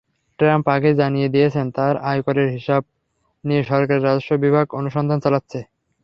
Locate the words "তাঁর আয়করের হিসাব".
1.77-2.81